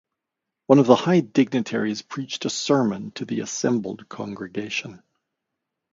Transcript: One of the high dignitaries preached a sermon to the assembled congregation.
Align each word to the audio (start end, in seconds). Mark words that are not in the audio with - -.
One 0.65 0.79
of 0.79 0.87
the 0.87 0.95
high 0.95 1.19
dignitaries 1.19 2.01
preached 2.01 2.45
a 2.45 2.49
sermon 2.49 3.11
to 3.11 3.23
the 3.25 3.41
assembled 3.41 4.09
congregation. 4.09 5.03